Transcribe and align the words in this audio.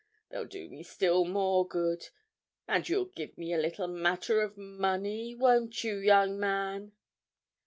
They'll 0.29 0.45
do 0.47 0.67
me 0.67 0.81
still 0.81 1.25
more 1.25 1.67
good. 1.67 2.09
And 2.67 2.89
you'll 2.89 3.05
give 3.13 3.37
me 3.37 3.53
a 3.53 3.59
little 3.59 3.85
matter 3.87 4.41
of 4.41 4.57
money, 4.57 5.35
won't 5.35 5.83
you, 5.83 5.97
young 5.97 6.39
man?" 6.39 6.93